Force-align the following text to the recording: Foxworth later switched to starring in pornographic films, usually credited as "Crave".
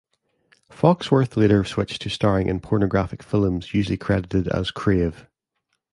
Foxworth 0.71 1.37
later 1.37 1.63
switched 1.63 2.01
to 2.01 2.09
starring 2.09 2.47
in 2.49 2.59
pornographic 2.59 3.21
films, 3.21 3.75
usually 3.75 3.97
credited 3.97 4.47
as 4.47 4.71
"Crave". 4.71 5.27